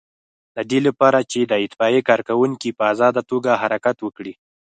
[0.55, 4.33] د دې لپاره چې د اطفائیې کارکوونکي په آزاده توګه حرکت وکړي.